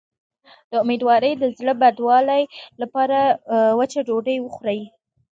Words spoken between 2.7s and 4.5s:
لپاره وچه ډوډۍ